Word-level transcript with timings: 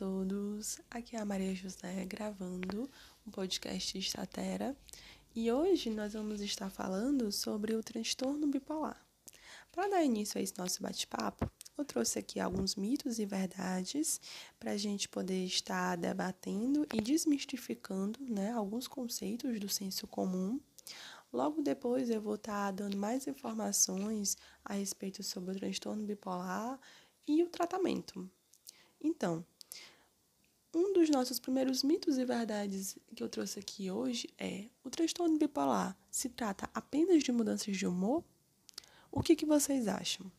todos, 0.00 0.80
aqui 0.90 1.14
é 1.14 1.20
a 1.20 1.26
Maria 1.26 1.54
José 1.54 2.06
gravando 2.06 2.88
um 3.26 3.30
podcast 3.30 3.98
Estatera 3.98 4.74
e 5.36 5.52
hoje 5.52 5.90
nós 5.90 6.14
vamos 6.14 6.40
estar 6.40 6.70
falando 6.70 7.30
sobre 7.30 7.74
o 7.74 7.82
transtorno 7.82 8.46
bipolar. 8.46 8.98
Para 9.70 9.88
dar 9.88 10.02
início 10.02 10.38
a 10.38 10.42
esse 10.42 10.56
nosso 10.56 10.82
bate-papo, 10.82 11.52
eu 11.76 11.84
trouxe 11.84 12.18
aqui 12.18 12.40
alguns 12.40 12.76
mitos 12.76 13.18
e 13.18 13.26
verdades 13.26 14.18
para 14.58 14.70
a 14.70 14.76
gente 14.78 15.06
poder 15.06 15.44
estar 15.44 15.96
debatendo 15.96 16.86
e 16.94 17.02
desmistificando 17.02 18.18
né, 18.20 18.52
alguns 18.52 18.88
conceitos 18.88 19.60
do 19.60 19.68
senso 19.68 20.06
comum. 20.06 20.58
Logo 21.30 21.60
depois 21.60 22.08
eu 22.08 22.22
vou 22.22 22.36
estar 22.36 22.70
dando 22.70 22.96
mais 22.96 23.26
informações 23.26 24.34
a 24.64 24.72
respeito 24.72 25.22
sobre 25.22 25.50
o 25.54 25.58
transtorno 25.58 26.02
bipolar 26.04 26.80
e 27.28 27.42
o 27.42 27.50
tratamento. 27.50 28.26
Então, 28.98 29.44
um 30.72 30.92
dos 30.92 31.10
nossos 31.10 31.38
primeiros 31.38 31.82
mitos 31.82 32.18
e 32.18 32.24
verdades 32.24 32.96
que 33.14 33.22
eu 33.22 33.28
trouxe 33.28 33.58
aqui 33.58 33.90
hoje 33.90 34.28
é: 34.38 34.66
o 34.84 34.90
transtorno 34.90 35.38
bipolar 35.38 35.96
se 36.10 36.28
trata 36.28 36.68
apenas 36.72 37.22
de 37.22 37.32
mudanças 37.32 37.76
de 37.76 37.86
humor? 37.86 38.24
O 39.10 39.22
que, 39.22 39.34
que 39.34 39.46
vocês 39.46 39.88
acham? 39.88 40.30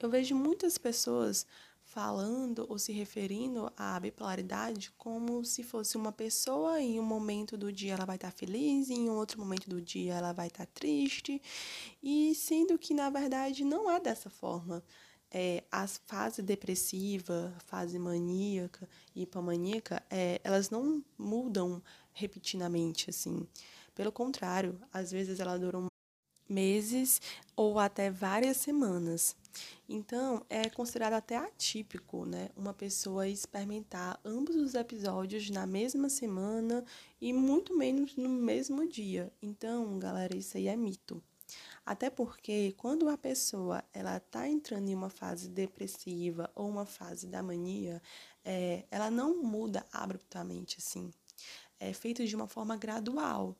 Eu 0.00 0.08
vejo 0.08 0.34
muitas 0.34 0.78
pessoas 0.78 1.46
falando 1.82 2.66
ou 2.68 2.78
se 2.78 2.92
referindo 2.92 3.70
à 3.76 4.00
bipolaridade 4.00 4.90
como 4.96 5.44
se 5.44 5.62
fosse 5.62 5.96
uma 5.96 6.10
pessoa 6.10 6.80
em 6.80 6.98
um 6.98 7.04
momento 7.04 7.56
do 7.56 7.72
dia 7.72 7.92
ela 7.92 8.04
vai 8.04 8.16
estar 8.16 8.32
feliz, 8.32 8.90
em 8.90 9.08
outro 9.08 9.38
momento 9.38 9.68
do 9.68 9.80
dia 9.80 10.14
ela 10.14 10.32
vai 10.32 10.48
estar 10.48 10.66
triste, 10.66 11.40
e 12.02 12.34
sendo 12.34 12.78
que 12.78 12.94
na 12.94 13.10
verdade 13.10 13.64
não 13.64 13.90
é 13.90 14.00
dessa 14.00 14.30
forma 14.30 14.82
é, 15.34 15.64
a 15.70 15.84
fase 15.88 16.40
depressiva, 16.40 17.52
fase 17.66 17.98
maníaca 17.98 18.88
e 19.16 19.22
hipomaníaca, 19.22 20.00
é, 20.08 20.40
elas 20.44 20.70
não 20.70 21.02
mudam 21.18 21.82
repetidamente, 22.12 23.10
assim. 23.10 23.44
Pelo 23.96 24.12
contrário, 24.12 24.80
às 24.92 25.10
vezes 25.10 25.40
elas 25.40 25.60
duram 25.60 25.86
meses 26.48 27.20
ou 27.56 27.80
até 27.80 28.10
várias 28.12 28.58
semanas. 28.58 29.34
Então, 29.88 30.44
é 30.48 30.68
considerado 30.68 31.14
até 31.14 31.36
atípico, 31.36 32.24
né? 32.24 32.50
Uma 32.56 32.72
pessoa 32.72 33.28
experimentar 33.28 34.20
ambos 34.24 34.54
os 34.54 34.74
episódios 34.74 35.50
na 35.50 35.66
mesma 35.66 36.08
semana 36.08 36.84
e 37.20 37.32
muito 37.32 37.76
menos 37.76 38.14
no 38.16 38.28
mesmo 38.28 38.86
dia. 38.86 39.32
Então, 39.42 39.98
galera, 39.98 40.36
isso 40.36 40.56
aí 40.56 40.68
é 40.68 40.76
mito. 40.76 41.20
Até 41.84 42.08
porque 42.08 42.74
quando 42.76 43.08
a 43.08 43.18
pessoa 43.18 43.84
ela 43.92 44.16
está 44.16 44.48
entrando 44.48 44.88
em 44.88 44.94
uma 44.94 45.10
fase 45.10 45.48
depressiva 45.48 46.50
ou 46.54 46.68
uma 46.68 46.86
fase 46.86 47.26
da 47.26 47.42
mania, 47.42 48.00
é, 48.44 48.84
ela 48.90 49.10
não 49.10 49.42
muda 49.42 49.86
abruptamente 49.92 50.78
assim. 50.78 51.10
É 51.78 51.92
feito 51.92 52.24
de 52.26 52.34
uma 52.34 52.48
forma 52.48 52.76
gradual. 52.76 53.56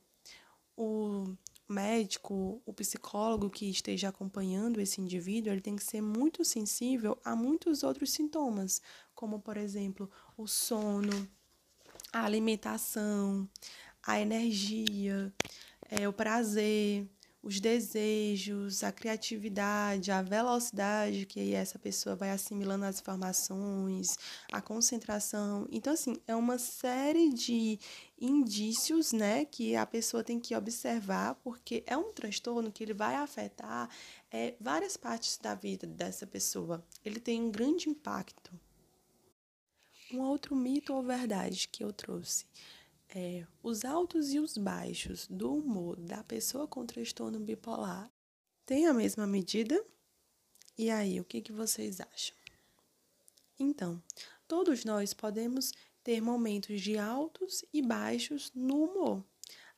O 0.77 1.34
médico, 1.68 2.60
o 2.64 2.72
psicólogo 2.72 3.48
que 3.50 3.68
esteja 3.68 4.08
acompanhando 4.08 4.80
esse 4.80 5.00
indivíduo, 5.00 5.52
ele 5.52 5.60
tem 5.60 5.77
que 5.77 5.84
ser 5.84 6.00
muito 6.00 6.44
sensível 6.44 7.18
a 7.24 7.34
muitos 7.34 7.82
outros 7.82 8.10
sintomas, 8.10 8.82
como 9.14 9.40
por 9.40 9.56
exemplo, 9.56 10.10
o 10.36 10.46
sono, 10.46 11.28
a 12.12 12.24
alimentação, 12.24 13.48
a 14.02 14.20
energia, 14.20 15.32
é, 15.88 16.08
o 16.08 16.12
prazer, 16.12 17.08
os 17.44 17.60
desejos, 17.60 18.82
a 18.82 18.90
criatividade, 18.90 20.10
a 20.10 20.22
velocidade 20.22 21.26
que 21.26 21.52
essa 21.52 21.78
pessoa 21.78 22.16
vai 22.16 22.30
assimilando 22.30 22.86
as 22.86 23.00
informações, 23.00 24.18
a 24.50 24.62
concentração. 24.62 25.68
Então, 25.70 25.92
assim, 25.92 26.16
é 26.27 26.34
uma 26.34 26.58
série 26.58 27.28
de 27.28 27.78
indícios, 28.18 29.12
né, 29.12 29.44
que 29.44 29.77
a 29.77 29.84
pessoa 29.84 30.24
tem 30.24 30.40
que 30.40 30.56
observar, 30.56 31.34
porque 31.44 31.84
é 31.86 31.94
um 31.96 32.12
transtorno 32.14 32.72
que 32.72 32.83
ele 32.83 32.94
vai 32.94 33.14
afetar 33.14 33.90
é, 34.30 34.54
várias 34.58 34.96
partes 34.96 35.36
da 35.36 35.54
vida 35.54 35.86
dessa 35.86 36.27
pessoa. 36.27 36.83
Ele 37.04 37.20
tem 37.20 37.42
um 37.42 37.50
grande 37.50 37.90
impacto. 37.90 38.50
Um 40.12 40.20
outro 40.20 40.56
mito 40.56 40.94
ou 40.94 41.02
verdade 41.02 41.68
que 41.68 41.84
eu 41.84 41.92
trouxe 41.92 42.46
é, 43.14 43.47
os 43.63 43.85
altos 43.85 44.33
e 44.33 44.41
os 44.41 44.58
baixos 44.58 45.29
do 45.29 45.55
humor 45.55 45.97
da 46.01 46.25
pessoa 46.25 46.67
com 46.67 46.85
transtorno 46.85 47.39
bipolar 47.39 48.11
têm 48.67 48.86
a 48.86 48.92
mesma 48.92 49.27
medida? 49.27 49.83
E 50.77 50.91
aí, 50.91 51.20
o 51.20 51.25
que, 51.25 51.41
que 51.41 51.52
vocês 51.52 52.01
acham? 52.01 52.36
Então, 53.58 54.02
todos 54.48 54.85
nós 54.85 55.14
podemos 55.14 55.73
ter 56.02 56.20
momentos 56.20 56.80
de 56.80 56.98
altos 56.98 57.64
e 57.73 57.80
baixos 57.80 58.51
no 58.52 58.85
humor 58.85 59.25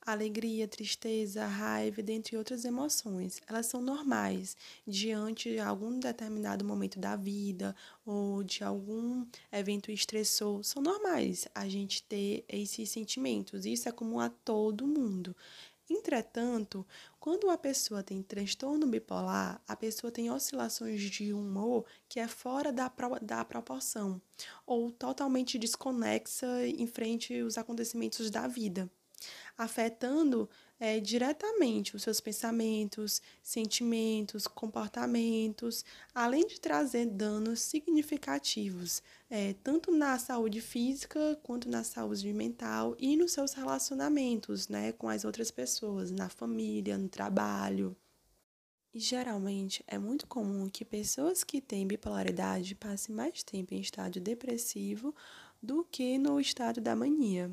alegria, 0.07 0.69
tristeza, 0.69 1.45
raiva, 1.45 2.01
dentre 2.01 2.37
outras 2.37 2.65
emoções. 2.65 3.43
Elas 3.49 3.67
são 3.67 3.83
normais 3.83 4.57
diante 4.87 5.51
de 5.51 5.59
algum 5.59 5.99
determinado 5.99 6.65
momento 6.65 7.01
da 7.01 7.17
vida 7.17 7.75
ou 8.05 8.45
de 8.45 8.63
algum 8.63 9.27
evento 9.51 9.91
estressor. 9.91 10.63
São 10.63 10.81
normais 10.81 11.49
a 11.53 11.69
gente 11.69 12.05
ter 12.05 12.45
esses 12.49 12.89
sentimentos. 12.89 13.67
Isso 13.67 13.89
é 13.89 13.93
comum 13.93 14.21
a 14.21 14.31
todo 14.31 14.87
mundo. 14.87 15.35
Entretanto, 15.89 16.87
quando 17.21 17.49
a 17.49 17.59
pessoa 17.59 18.03
tem 18.03 18.23
transtorno 18.23 18.87
bipolar, 18.87 19.61
a 19.67 19.77
pessoa 19.77 20.11
tem 20.11 20.31
oscilações 20.31 21.01
de 21.01 21.33
humor 21.33 21.85
que 22.09 22.19
é 22.19 22.27
fora 22.27 22.73
da, 22.73 22.91
pro, 22.91 23.21
da 23.21 23.45
proporção 23.45 24.21
ou 24.65 24.91
totalmente 24.91 25.59
desconexa 25.59 26.67
em 26.67 26.87
frente 26.87 27.39
aos 27.41 27.57
acontecimentos 27.57 28.31
da 28.31 28.49
vida 28.49 28.91
afetando 29.57 30.49
é, 30.79 31.01
diretamente 31.01 31.97
os 31.97 32.03
seus 32.03 32.21
pensamentos, 32.21 33.23
sentimentos, 33.43 34.47
comportamentos, 34.47 35.85
além 36.15 36.47
de 36.47 36.61
trazer 36.61 37.07
danos 37.07 37.61
significativos, 37.61 39.03
é, 39.31 39.55
tanto 39.63 39.91
na 39.91 40.19
saúde 40.19 40.61
física 40.61 41.39
quanto 41.43 41.69
na 41.69 41.83
saúde 41.83 42.33
mental 42.33 42.95
e 42.99 43.17
nos 43.17 43.33
seus 43.33 43.53
relacionamentos 43.55 44.69
né, 44.69 44.93
com 44.93 45.09
as 45.09 45.25
outras 45.25 45.51
pessoas, 45.51 46.11
na 46.11 46.29
família, 46.29 46.99
no 46.99 47.09
trabalho. 47.09 47.97
E 48.93 48.99
geralmente 48.99 49.85
é 49.87 49.99
muito 49.99 50.27
comum 50.27 50.71
que 50.71 50.85
pessoas 50.85 51.45
que 51.45 51.61
têm 51.61 51.87
bipolaridade 51.87 52.75
passem 52.75 53.15
mais 53.15 53.43
tempo 53.43 53.75
em 53.75 53.81
estado 53.81 54.19
depressivo 54.21 55.15
do 55.63 55.85
que 55.85 56.17
no 56.17 56.41
estado 56.41 56.81
da 56.81 56.97
mania. 56.97 57.51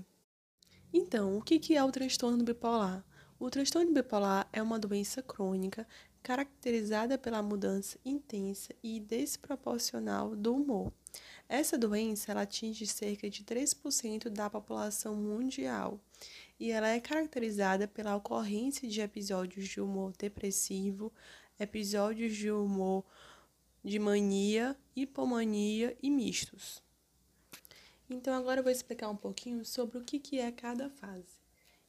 Então, 0.96 1.36
o 1.36 1.42
que 1.42 1.76
é 1.76 1.84
o 1.84 1.92
transtorno 1.92 2.44
bipolar? 2.44 3.04
O 3.40 3.50
transtorno 3.50 3.92
bipolar 3.92 4.48
é 4.54 4.62
uma 4.62 4.78
doença 4.78 5.24
crônica 5.24 5.88
caracterizada 6.22 7.18
pela 7.18 7.42
mudança 7.42 7.98
intensa 8.06 8.74
e 8.84 9.00
desproporcional 9.00 10.36
do 10.36 10.56
humor. 10.56 10.94
Essa 11.50 11.80
doença 11.80 12.32
ela 12.32 12.44
atinge 12.44 12.86
cerca 12.86 13.28
de 13.28 13.44
3% 13.44 14.30
da 14.30 14.52
população 14.52 15.16
mundial 15.16 16.00
e 16.60 16.70
ela 16.70 16.90
é 16.90 17.00
caracterizada 17.00 17.88
pela 17.88 18.16
ocorrência 18.16 18.88
de 18.88 19.02
episódios 19.02 19.68
de 19.68 19.82
humor 19.82 20.14
depressivo, 20.16 21.12
episódios 21.60 22.36
de 22.36 22.52
humor 22.52 23.04
de 23.84 23.98
mania, 23.98 24.78
hipomania 24.96 25.98
e 26.02 26.12
mistos. 26.12 26.84
Então, 28.10 28.34
agora 28.34 28.60
eu 28.60 28.64
vou 28.64 28.72
explicar 28.72 29.10
um 29.10 29.16
pouquinho 29.16 29.64
sobre 29.66 29.98
o 29.98 30.04
que, 30.04 30.20
que 30.20 30.40
é 30.40 30.52
cada 30.52 30.90
fase. 30.90 31.44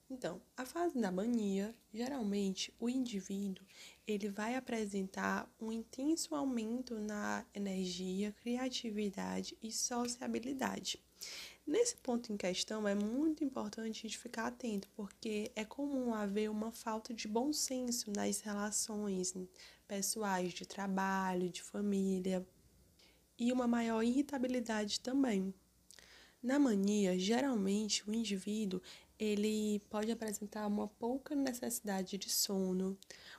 Então, 0.08 0.40
a 0.56 0.66
fase 0.66 0.98
da 1.00 1.10
mania, 1.10 1.74
geralmente 1.92 2.72
o 2.78 2.88
indivíduo 2.88 3.64
ele 4.06 4.28
vai 4.28 4.54
apresentar 4.54 5.50
um 5.58 5.72
intenso 5.72 6.34
aumento 6.34 6.98
na 7.00 7.44
energia, 7.54 8.30
criatividade 8.32 9.56
e 9.62 9.72
sociabilidade. 9.72 11.02
Nesse 11.66 11.96
ponto 11.96 12.30
em 12.30 12.36
questão, 12.36 12.86
é 12.86 12.94
muito 12.94 13.42
importante 13.42 14.00
a 14.00 14.02
gente 14.02 14.18
ficar 14.18 14.48
atento, 14.48 14.86
porque 14.94 15.50
é 15.56 15.64
comum 15.64 16.12
haver 16.12 16.50
uma 16.50 16.70
falta 16.70 17.14
de 17.14 17.26
bom 17.26 17.50
senso 17.52 18.10
nas 18.10 18.40
relações 18.40 19.34
pessoais, 19.88 20.52
de 20.52 20.66
trabalho, 20.66 21.48
de 21.48 21.62
família, 21.62 22.46
e 23.38 23.50
uma 23.50 23.66
maior 23.66 24.02
irritabilidade 24.02 25.00
também. 25.00 25.54
Na 26.44 26.58
mania, 26.58 27.18
geralmente 27.18 28.06
o 28.06 28.12
indivíduo 28.12 28.78
ele 29.18 29.80
pode 29.88 30.12
apresentar 30.12 30.66
uma 30.66 30.86
pouca 30.86 31.34
necessidade 31.34 32.18
de 32.18 32.28
sono, 32.28 32.98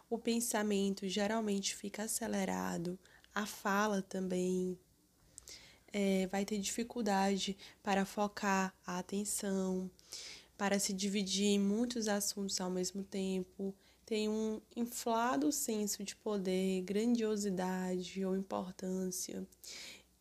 o 0.10 0.18
pensamento 0.18 1.08
geralmente 1.08 1.76
fica 1.76 2.06
acelerado, 2.06 2.98
a 3.32 3.46
fala 3.46 4.02
também 4.02 4.76
é, 5.94 6.26
vai 6.32 6.46
ter 6.46 6.58
dificuldade 6.58 7.56
para 7.84 8.06
focar 8.06 8.74
a 8.84 8.98
atenção, 8.98 9.88
para 10.58 10.80
se 10.80 10.92
dividir 10.92 11.46
em 11.46 11.60
muitos 11.60 12.08
assuntos 12.08 12.60
ao 12.60 12.72
mesmo 12.72 13.04
tempo, 13.04 13.76
tem 14.04 14.28
um 14.28 14.60
inflado 14.76 15.52
senso 15.52 16.04
de 16.04 16.16
poder, 16.16 16.82
grandiosidade 16.82 18.26
ou 18.26 18.36
importância. 18.36 19.48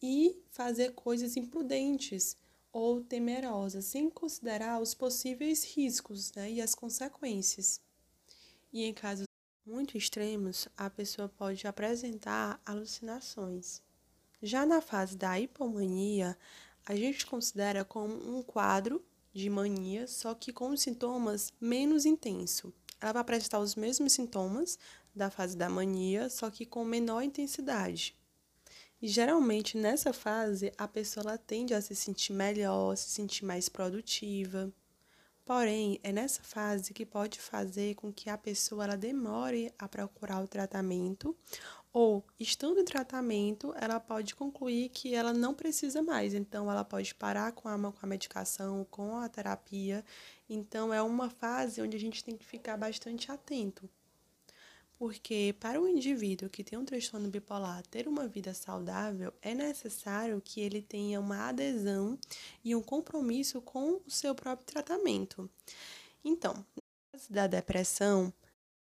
E 0.02 0.36
fazer 0.50 0.92
coisas 0.92 1.34
imprudentes 1.34 2.36
ou 2.74 3.00
temerosas, 3.00 3.84
sem 3.84 4.10
considerar 4.10 4.82
os 4.82 4.94
possíveis 4.94 5.62
riscos 5.62 6.32
né, 6.32 6.50
e 6.50 6.60
as 6.60 6.74
consequências. 6.74 7.80
E 8.72 8.82
em 8.82 8.92
casos 8.92 9.28
muito 9.64 9.96
extremos, 9.96 10.68
a 10.76 10.90
pessoa 10.90 11.28
pode 11.28 11.64
apresentar 11.68 12.60
alucinações. 12.66 13.80
Já 14.42 14.66
na 14.66 14.80
fase 14.80 15.16
da 15.16 15.38
hipomania, 15.38 16.36
a 16.84 16.96
gente 16.96 17.24
considera 17.24 17.84
como 17.84 18.12
um 18.36 18.42
quadro 18.42 19.02
de 19.32 19.48
mania, 19.48 20.08
só 20.08 20.34
que 20.34 20.52
com 20.52 20.76
sintomas 20.76 21.52
menos 21.60 22.04
intensos. 22.04 22.72
Ela 23.00 23.12
vai 23.12 23.22
apresentar 23.22 23.60
os 23.60 23.76
mesmos 23.76 24.12
sintomas 24.12 24.78
da 25.14 25.30
fase 25.30 25.56
da 25.56 25.70
mania, 25.70 26.28
só 26.28 26.50
que 26.50 26.66
com 26.66 26.84
menor 26.84 27.22
intensidade. 27.22 28.16
E 29.00 29.08
geralmente 29.08 29.76
nessa 29.76 30.12
fase 30.12 30.72
a 30.78 30.88
pessoa 30.88 31.36
tende 31.36 31.74
a 31.74 31.80
se 31.80 31.94
sentir 31.94 32.32
melhor, 32.32 32.96
se 32.96 33.10
sentir 33.10 33.44
mais 33.44 33.68
produtiva. 33.68 34.72
Porém, 35.44 36.00
é 36.02 36.10
nessa 36.10 36.42
fase 36.42 36.94
que 36.94 37.04
pode 37.04 37.38
fazer 37.38 37.94
com 37.96 38.10
que 38.10 38.30
a 38.30 38.38
pessoa 38.38 38.84
ela 38.84 38.96
demore 38.96 39.70
a 39.78 39.86
procurar 39.86 40.42
o 40.42 40.48
tratamento 40.48 41.36
ou, 41.94 42.24
estando 42.40 42.80
em 42.80 42.84
tratamento, 42.84 43.72
ela 43.80 44.00
pode 44.00 44.34
concluir 44.34 44.88
que 44.88 45.14
ela 45.14 45.32
não 45.32 45.54
precisa 45.54 46.02
mais. 46.02 46.34
Então, 46.34 46.68
ela 46.68 46.84
pode 46.84 47.14
parar 47.14 47.52
com 47.52 47.68
a, 47.68 47.78
com 47.78 47.98
a 48.02 48.06
medicação, 48.06 48.84
com 48.90 49.16
a 49.16 49.28
terapia. 49.28 50.04
Então, 50.50 50.92
é 50.92 51.00
uma 51.00 51.30
fase 51.30 51.80
onde 51.80 51.96
a 51.96 52.00
gente 52.00 52.24
tem 52.24 52.36
que 52.36 52.44
ficar 52.44 52.76
bastante 52.76 53.30
atento. 53.30 53.88
Porque 54.96 55.54
para 55.58 55.80
o 55.80 55.88
indivíduo 55.88 56.48
que 56.48 56.62
tem 56.62 56.78
um 56.78 56.84
transtorno 56.84 57.28
bipolar 57.28 57.84
ter 57.86 58.06
uma 58.06 58.28
vida 58.28 58.54
saudável, 58.54 59.32
é 59.42 59.54
necessário 59.54 60.40
que 60.40 60.60
ele 60.60 60.80
tenha 60.80 61.20
uma 61.20 61.48
adesão 61.48 62.18
e 62.64 62.74
um 62.74 62.82
compromisso 62.82 63.60
com 63.60 64.00
o 64.06 64.10
seu 64.10 64.34
próprio 64.34 64.66
tratamento. 64.66 65.50
Então, 66.24 66.54
na 66.54 67.18
fase 67.18 67.32
da 67.32 67.46
depressão, 67.46 68.32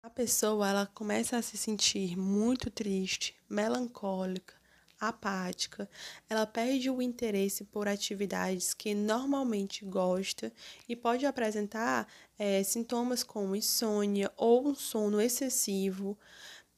a 0.03 0.11
pessoa 0.11 0.69
ela 0.69 0.87
começa 0.87 1.37
a 1.37 1.43
se 1.43 1.57
sentir 1.57 2.17
muito 2.17 2.71
triste, 2.71 3.37
melancólica, 3.49 4.60
apática, 5.01 5.89
ela 6.29 6.47
perde 6.47 6.91
o 6.91 7.01
interesse 7.01 7.65
por 7.65 7.89
atividades 7.89 8.75
que 8.75 8.95
normalmente 8.95 9.85
gosta 9.85 10.53
e 10.87 10.95
pode 10.95 11.25
apresentar 11.25 12.07
é, 12.39 12.63
sintomas 12.63 13.23
como 13.23 13.57
insônia 13.57 14.31
ou 14.37 14.69
um 14.69 14.75
sono 14.75 15.21
excessivo. 15.21 16.19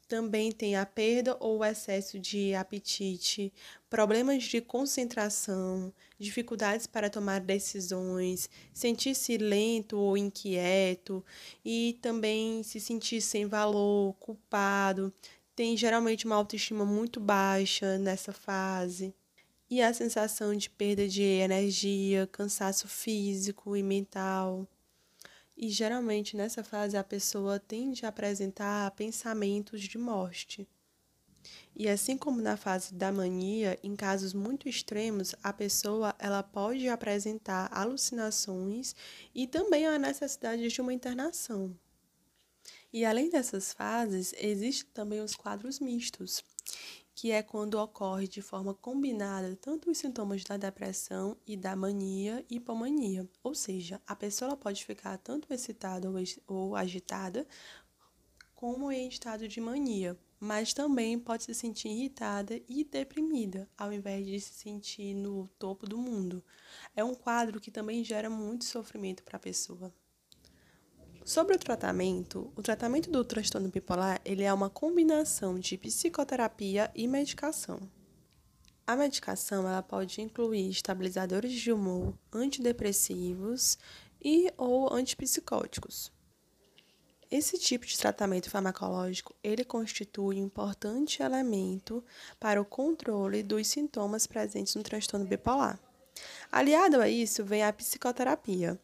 Também 0.07 0.53
tem 0.53 0.77
a 0.77 0.85
perda 0.85 1.37
ou 1.41 1.65
excesso 1.65 2.19
de 2.19 2.55
apetite, 2.55 3.53
problemas 3.89 4.45
de 4.45 4.61
concentração, 4.61 5.93
dificuldades 6.19 6.87
para 6.87 7.09
tomar 7.09 7.41
decisões, 7.41 8.49
sentir-se 8.75 9.39
lento 9.39 9.99
ou 9.99 10.17
inquieto 10.17 11.25
e 11.65 11.99
também 12.03 12.63
se 12.63 12.79
sentir 12.79 13.23
sem 13.23 13.47
valor, 13.47 14.15
culpado, 14.21 15.11
tem 15.55 15.77
geralmente 15.77 16.25
uma 16.27 16.37
autoestima 16.37 16.85
muito 16.85 17.21
baixa 17.21 17.99
nessa 17.99 18.33
fase. 18.33 19.15
E 19.71 19.81
a 19.81 19.93
sensação 19.95 20.55
de 20.55 20.69
perda 20.69 21.09
de 21.09 21.23
energia, 21.23 22.27
cansaço 22.27 22.89
físico 22.89 23.77
e 23.77 23.83
mental. 23.83 24.69
E 25.57 25.69
geralmente 25.69 26.37
nessa 26.37 26.63
fase 26.63 26.97
a 26.97 27.05
pessoa 27.05 27.59
tende 27.59 28.05
a 28.05 28.09
apresentar 28.09 28.91
pensamentos 28.93 29.81
de 29.83 29.97
morte. 29.97 30.69
E 31.75 31.89
assim 31.89 32.17
como 32.17 32.41
na 32.41 32.57
fase 32.57 32.95
da 32.95 33.11
mania, 33.11 33.79
em 33.83 33.97
casos 33.97 34.35
muito 34.35 34.69
extremos, 34.69 35.35
a 35.43 35.53
pessoa 35.53 36.15
ela 36.19 36.43
pode 36.43 36.89
apresentar 36.89 37.69
alucinações 37.73 38.95
e 39.35 39.47
também 39.47 39.87
a 39.87 39.99
necessidade 39.99 40.69
de 40.69 40.81
uma 40.81 40.93
internação. 40.93 41.75
E 42.93 43.05
além 43.05 43.31
dessas 43.31 43.73
fases, 43.73 44.35
existem 44.37 44.91
também 44.93 45.21
os 45.21 45.35
quadros 45.35 45.81
mistos, 45.81 46.45
que 47.15 47.31
é 47.31 47.43
quando 47.43 47.75
ocorre 47.75 48.29
de 48.29 48.43
forma 48.43 48.75
combinada 48.75 49.57
tanto 49.57 49.91
os 49.91 49.99
sintomas 49.99 50.45
da 50.45 50.57
depressão 50.57 51.37
e 51.47 51.57
da 51.57 51.75
mania 51.75 52.45
e 52.51 52.57
hipomania. 52.57 53.27
Ou 53.43 53.55
seja, 53.55 54.01
a 54.07 54.15
pessoa 54.15 54.57
pode 54.57 54.85
ficar 54.85 55.17
tanto 55.19 55.53
excitada 55.53 56.09
ou 56.47 56.77
agitada, 56.77 57.47
como 58.55 58.93
em 58.93 59.09
estado 59.09 59.49
de 59.49 59.61
mania, 59.61 60.17
mas 60.39 60.73
também 60.73 61.19
pode 61.19 61.45
se 61.45 61.55
sentir 61.55 61.89
irritada 61.89 62.61
e 62.69 62.85
deprimida, 62.85 63.69
ao 63.77 63.93
invés 63.93 64.27
de 64.27 64.41
se 64.41 64.55
sentir 64.55 65.15
no 65.15 65.49
topo 65.59 65.87
do 65.87 65.99
mundo. 65.99 66.45
É 66.95 67.03
um 67.03 67.15
quadro 67.15 67.61
que 67.61 67.71
também 67.71 68.05
gera 68.05 68.29
muito 68.31 68.65
sofrimento 68.65 69.23
para 69.25 69.37
a 69.37 69.41
pessoa. 69.41 69.93
Sobre 71.25 71.55
o 71.55 71.59
tratamento, 71.59 72.53
o 72.57 72.63
tratamento 72.63 73.09
do 73.09 73.25
transtorno 73.25 73.69
bipolar 73.69 74.21
ele 74.25 74.43
é 74.43 74.53
uma 74.53 74.69
combinação 74.69 75.57
de 75.57 75.79
psicoterapia 75.79 76.91
e 76.97 77.07
medicação. 77.07 77.79
A 78.85 78.97
medicação 78.97 79.69
ela 79.69 79.83
pode 79.83 80.21
incluir 80.21 80.69
estabilizadores 80.69 81.53
de 81.53 81.71
humor, 81.71 82.13
antidepressivos 82.33 83.79
e 84.21 84.53
ou 84.57 84.93
antipsicóticos. 84.93 86.11
Esse 87.31 87.57
tipo 87.57 87.87
de 87.87 87.97
tratamento 87.97 88.51
farmacológico 88.51 89.33
ele 89.45 89.65
constitui 89.65 90.37
um 90.41 90.47
importante 90.47 91.23
elemento 91.23 92.05
para 92.41 92.61
o 92.61 92.65
controle 92.65 93.45
dos 93.45 93.69
sintomas 93.69 94.27
presentes 94.27 94.75
no 94.75 94.83
transtorno 94.83 95.25
bipolar. 95.25 95.79
Aliado 96.51 97.01
a 97.01 97.09
isso 97.09 97.45
vem 97.45 97.63
a 97.63 97.73
psicoterapia. 97.73 98.79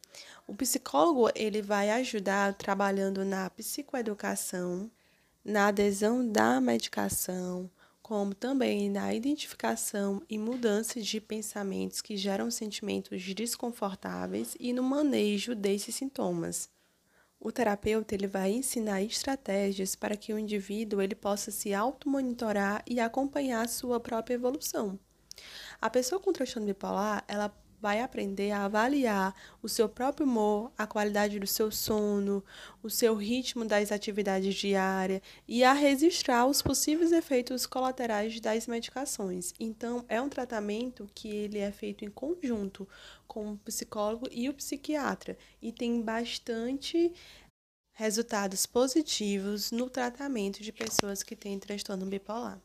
O 0.46 0.54
psicólogo 0.54 1.30
ele 1.34 1.60
vai 1.60 1.90
ajudar 1.90 2.54
trabalhando 2.54 3.24
na 3.24 3.50
psicoeducação, 3.50 4.90
na 5.44 5.68
adesão 5.68 6.26
da 6.26 6.60
medicação, 6.60 7.70
como 8.02 8.34
também 8.34 8.88
na 8.88 9.12
identificação 9.12 10.22
e 10.30 10.38
mudança 10.38 11.00
de 11.00 11.20
pensamentos 11.20 12.00
que 12.00 12.16
geram 12.16 12.50
sentimentos 12.50 13.22
desconfortáveis 13.34 14.56
e 14.58 14.72
no 14.72 14.82
manejo 14.82 15.54
desses 15.54 15.94
sintomas. 15.94 16.70
O 17.40 17.52
terapeuta 17.52 18.14
ele 18.14 18.26
vai 18.26 18.50
ensinar 18.50 19.02
estratégias 19.02 19.94
para 19.94 20.16
que 20.16 20.32
o 20.32 20.38
indivíduo 20.38 21.00
ele 21.00 21.14
possa 21.14 21.50
se 21.50 21.72
automonitorar 21.72 22.82
e 22.86 22.98
acompanhar 22.98 23.68
sua 23.68 24.00
própria 24.00 24.34
evolução. 24.34 24.98
A 25.80 25.88
pessoa 25.88 26.20
com 26.20 26.32
transtorno 26.32 26.66
bipolar, 26.66 27.24
ela 27.28 27.54
vai 27.80 28.00
aprender 28.00 28.50
a 28.50 28.64
avaliar 28.64 29.34
o 29.62 29.68
seu 29.68 29.88
próprio 29.88 30.26
humor, 30.26 30.72
a 30.76 30.86
qualidade 30.86 31.38
do 31.38 31.46
seu 31.46 31.70
sono, 31.70 32.44
o 32.82 32.90
seu 32.90 33.14
ritmo 33.14 33.64
das 33.64 33.92
atividades 33.92 34.56
diárias 34.56 35.20
e 35.46 35.62
a 35.62 35.72
registrar 35.72 36.46
os 36.46 36.60
possíveis 36.60 37.12
efeitos 37.12 37.66
colaterais 37.66 38.40
das 38.40 38.66
medicações. 38.66 39.54
Então, 39.60 40.04
é 40.08 40.20
um 40.20 40.28
tratamento 40.28 41.08
que 41.14 41.28
ele 41.28 41.58
é 41.58 41.70
feito 41.70 42.04
em 42.04 42.10
conjunto 42.10 42.88
com 43.26 43.52
o 43.52 43.58
psicólogo 43.58 44.26
e 44.32 44.48
o 44.48 44.54
psiquiatra 44.54 45.38
e 45.62 45.72
tem 45.72 46.02
bastante 46.02 47.12
resultados 47.92 48.66
positivos 48.66 49.70
no 49.70 49.88
tratamento 49.88 50.62
de 50.62 50.72
pessoas 50.72 51.22
que 51.22 51.36
têm 51.36 51.58
transtorno 51.58 52.06
bipolar. 52.06 52.60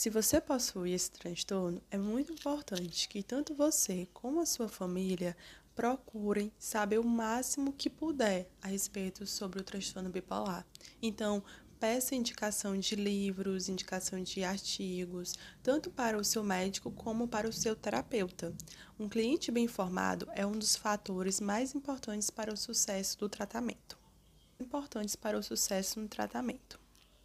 Se 0.00 0.08
você 0.08 0.40
possui 0.40 0.92
esse 0.92 1.10
transtorno, 1.10 1.82
é 1.90 1.98
muito 1.98 2.32
importante 2.32 3.06
que 3.06 3.22
tanto 3.22 3.54
você 3.54 4.08
como 4.14 4.40
a 4.40 4.46
sua 4.46 4.66
família 4.66 5.36
procurem 5.74 6.50
saber 6.58 6.98
o 6.98 7.04
máximo 7.04 7.74
que 7.74 7.90
puder 7.90 8.48
a 8.62 8.68
respeito 8.68 9.26
sobre 9.26 9.60
o 9.60 9.62
transtorno 9.62 10.08
bipolar. 10.08 10.66
Então, 11.02 11.44
peça 11.78 12.14
indicação 12.14 12.78
de 12.78 12.96
livros, 12.96 13.68
indicação 13.68 14.22
de 14.22 14.42
artigos, 14.42 15.34
tanto 15.62 15.90
para 15.90 16.16
o 16.16 16.24
seu 16.24 16.42
médico 16.42 16.90
como 16.90 17.28
para 17.28 17.46
o 17.46 17.52
seu 17.52 17.76
terapeuta. 17.76 18.54
Um 18.98 19.06
cliente 19.06 19.52
bem 19.52 19.66
informado 19.66 20.26
é 20.32 20.46
um 20.46 20.52
dos 20.52 20.76
fatores 20.76 21.40
mais 21.40 21.74
importantes 21.74 22.30
para 22.30 22.50
o 22.50 22.56
sucesso 22.56 23.18
do 23.18 23.28
tratamento. 23.28 23.98
Importantes 24.58 25.14
para 25.14 25.36
o 25.36 25.42
sucesso 25.42 26.00
no 26.00 26.08
tratamento. 26.08 26.79